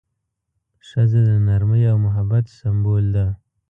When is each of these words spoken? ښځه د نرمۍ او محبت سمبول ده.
ښځه 0.87 1.19
د 1.27 1.29
نرمۍ 1.47 1.83
او 1.91 1.97
محبت 2.05 2.45
سمبول 2.57 3.03
ده. 3.15 3.25